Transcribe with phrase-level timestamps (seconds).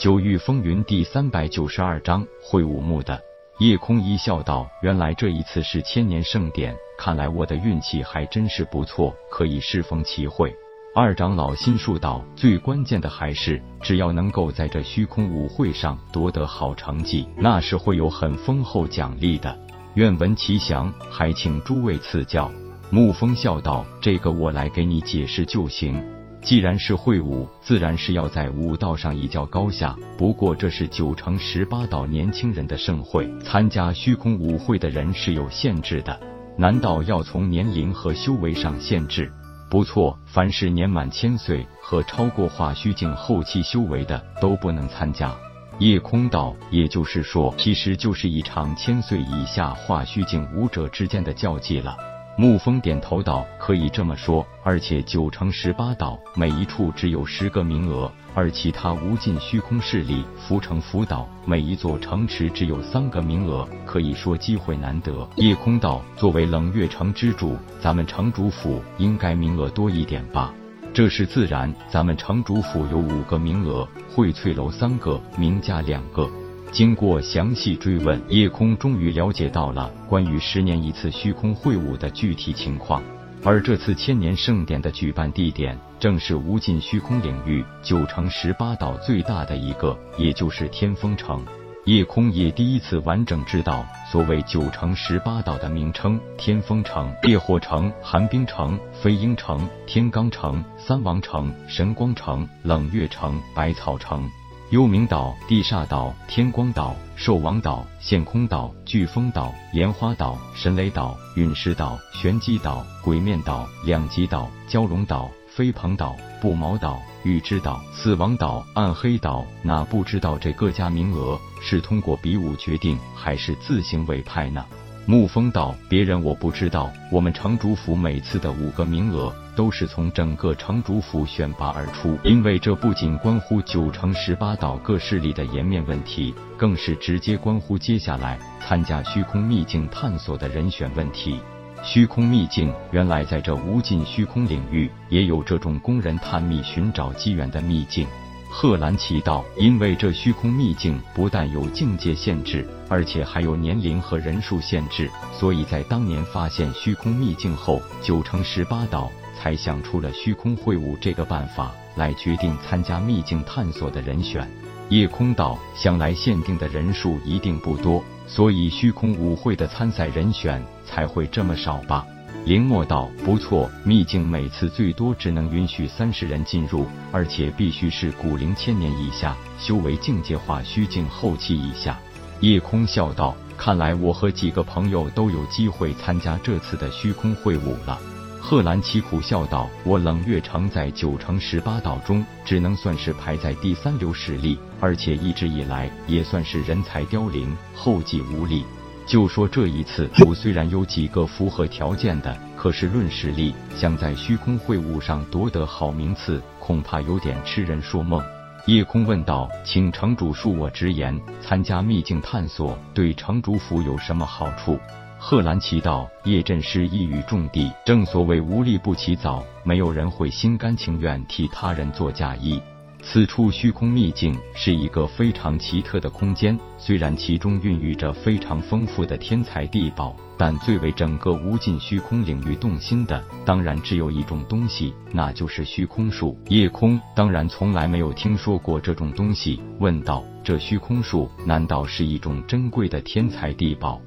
[0.00, 3.20] 九域风云第三百九十二章会武木的
[3.58, 10.56] 夜空一笑道：“原来这一次是千年盛典，看来我的运气还真是不错，可以适逢其会。”
[10.96, 19.54] 二长老心术道：“最关键的还是，只要能够在这虚空舞会上夺得好成绩，那是会有很丰厚奖励的。
[19.96, 22.50] 愿闻其详，还请诸位赐教。”
[22.90, 26.02] 沐风笑道：“这个我来给你解释就行。”
[26.42, 29.96] 既然是会武，自然是要在武道上一较高下。
[30.16, 36.18] 不过这是九成十八道年轻人的盛会，参加虚空舞会的人是有限制的。
[36.56, 39.30] 难道要从年龄和修为上限制？
[39.70, 45.32] 不错，凡是年满千岁和超过化虚境后期修为的都不能参加。
[45.78, 51.96] 夜空道，也就是说，其实就是一场千岁以下化虚境武者之间的较技了。
[52.36, 65.24] 沐风点头道：“可以这么说，而且九成十八道每一处只有十个名额，而其他无尽虚空势力浮城辅导每一座城池只有三个名额，可以说机会难得。
[65.38, 70.52] ”夜空道：“作为冷月城之主，咱们城主府应该名额多一点吧？
[70.92, 76.28] 这是自然，咱们城主府有五个名额，荟萃楼三个，名家两个。”
[76.72, 83.00] 经过详细追问，夜空终于了解到了关于十年一次虚空会武的具体情况。
[83.42, 91.42] 而这次千年盛典的举办地点，正是无尽虚空领域九城十八岛最大的一个，也就是天风城。
[91.86, 104.30] 夜空也第一次完整知道，所谓九城十八岛的名称：天风城、烈火城、寒冰城、飞鹰城、天罡城、三王城、神光城、冷月城、百草城。
[104.70, 119.44] 幽冥岛、地煞岛、天光岛、兽王岛、陷空岛、飓风岛、莲花岛、神雷岛、陨石岛、玄机岛、鬼面岛、两极岛、蛟龙岛、飞鹏岛、不毛岛、预知岛、死亡岛、暗黑岛。
[119.64, 124.64] 哪不知道这各家名额是通过比武决定，还是自行委派呢？
[125.10, 141.40] 沐风道：“别人我不知道，我们城主府每次的五个名额都是从整个城主府选拔而出，因为这不仅关乎九城十八岛各势力的颜面问题，更是直接关乎接下来参加虚空秘境探索的人选问题。
[141.82, 148.06] 虚空秘境原来在这无尽虚空领域也有这种供人探秘寻找机缘的秘境。”
[148.52, 164.46] 贺兰奇道：“因为这虚空秘境不但有境界限制，而且还有年龄和人数限制，所以在当年发现虚空秘境后，九成十八岛才想出了虚空会武这个办法，来决定参加秘境探索的人选。”
[164.90, 172.04] 夜空道：“想来限定的人数一定不多，所以虚空舞会的参赛人选才会这么少吧？”
[172.46, 181.98] 林墨道：“不错，秘境每次最多只能允许三十人进入，而且必须是古灵千年以下，修为境界化虚境后期以下。”
[182.40, 187.98] 夜空笑道：“看来我和几个朋友都有机会参加这次的虚空会武了。”
[188.40, 198.64] 贺兰奇苦笑道：“我冷月城在九城十八岛中，只能算是排在第三流实力，而且一直以来也算是人才凋零，后继无力。”
[199.10, 208.22] 就说这一次，我虽然有几个符合条件的，可是论实力，想在虚空会晤上夺得好名次，恐怕有点痴人说梦。
[208.66, 214.78] 夜空问道：“请城主恕我直言，参加秘境探索对城主府有什么好处？”
[215.18, 222.62] 贺兰奇道：“叶阵师一语中的，正所谓无利不起早，没有人会心甘情愿替他人做嫁衣。”
[223.02, 236.38] 此处虚空秘境是一个非常奇特的空间，虽然其中孕育着非常丰富的天才地宝，但最为整个无尽虚空领域动心的，当然只有一种东西，那就是虚空术。
[236.48, 244.00] 夜空当然从来没有听说过这种东西，问道：“这虚空术难道是一种珍贵的天才地宝？”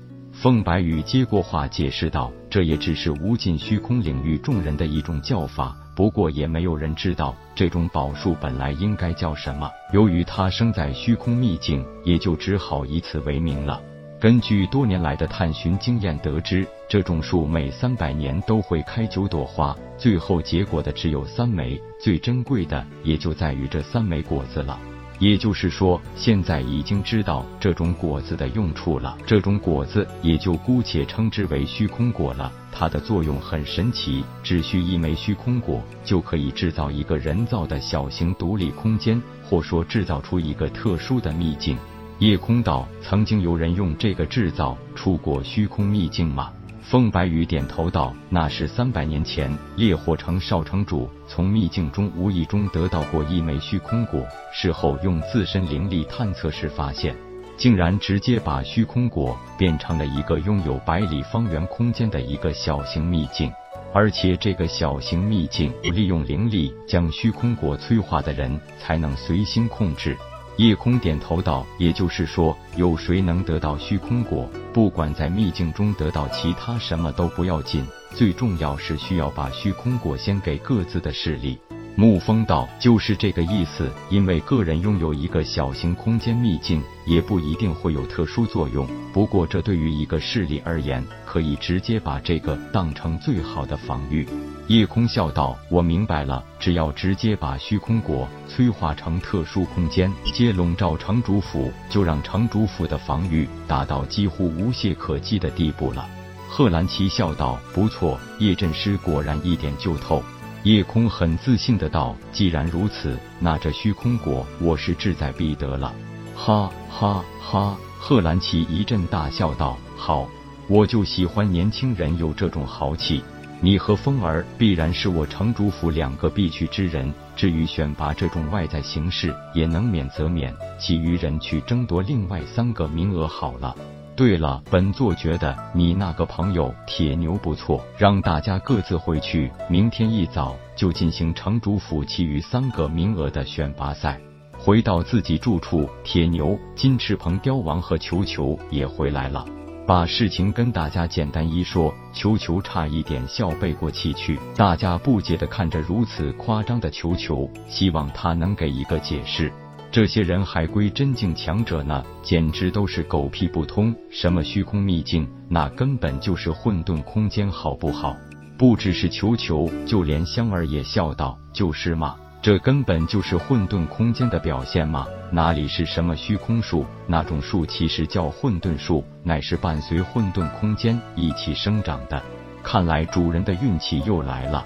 [0.44, 9.72] 凤白羽接过话解释道：“这也只是无尽虚空领域众人的一种叫法。”不过也没有人知道这种宝树本来应该叫什么。
[9.94, 13.82] 由于它生在虚空秘境，也就只好以此为名了。
[14.20, 24.78] 根据多年来的探寻经验得知，这种树每三百年都会开九朵花，最后结果的只有三枚，最珍贵的也就在于这三枚果子了。
[25.20, 29.18] 也就是说，现在已经知道这种果子的用处了。
[29.26, 32.52] 这种果子也就姑且称之为虚空果了。
[32.72, 41.78] 它的作用很神奇，只需一枚虚空果，就可以制造一个人造的小型独立空间，或说制造出一个特殊的秘境。
[42.20, 46.52] 夜空道：曾经有人用这个制造出过虚空秘境吗？
[46.84, 54.22] 风白羽点头道：“那是三百年前，烈火城少城主从秘境中无意中得到过一枚虚空果，
[54.52, 57.16] 事后用自身灵力探测时发现，
[57.58, 63.52] 竟然直接把虚空果变成了一个拥有百里方圆空间的一个小型秘境。”
[63.96, 70.18] 而且这个小型秘境，利用灵力将虚空果催化的人，才能随心控制。
[70.58, 81.58] 夜空点头道：“也就是说，有谁能得到虚空果，不管在秘境中得到其他什么都不要紧，最重要是需要把虚空果先给各自的势力。”
[81.96, 88.88] 沐风道：“就是这个意思，因为个人拥有一个小型空间秘境，也不一定会有特殊作用。
[89.14, 94.28] 不过，这对于一个势力而言，可以直接把这个当成最好的防御。”
[94.68, 106.10] 夜空笑道：“我明白了，只要直接把虚空果催化成特殊空间，接笼罩城主府，就让城主府的防御达到几乎无懈可击的地步了。”
[106.50, 110.24] 贺兰奇笑道：“不错，叶阵师果然一点就透。”
[110.64, 115.94] 夜空很自信的道：“既然如此，那这虚空果我是志在必得了。”
[116.36, 117.78] 哈哈哈！
[118.00, 120.26] 贺兰奇一阵大笑道：“好，
[120.70, 123.22] 我就喜欢年轻人有这种豪气。
[123.60, 127.14] 你和风儿必然是我城主府两个必去之人。
[127.36, 133.76] 至于选拔这种外在形式，也能免则免，其余人去争夺另外三个名额好了。”
[134.16, 144.20] 对了，本座觉得你那个朋友铁牛不错，让大家各自回去，明天一早就进行城主府其余三个名额的选拔赛。
[144.56, 149.44] 回到自己住处，铁牛、金翅鹏雕王和球球也回来了，
[149.88, 154.40] 把事情跟大家简单一说，球球差一点笑背过气去。
[154.56, 159.52] 大家不解的看着如此夸张的球球，希望他能给一个解释。
[159.94, 163.94] 这些人还归真境强者呢，简直都是狗屁不通。
[164.10, 168.18] 什么虚空秘境，那根本就是混沌空间，好不好？
[168.58, 176.84] 不只是球球，就连香儿也笑道：“就是嘛，这根本就是混沌空间的表现嘛，哪里是什么虚空树？
[177.06, 182.20] 那种树其实叫混沌树，乃是伴随混沌空间一起生长的。
[182.64, 184.66] 看来主人的运气又来了。”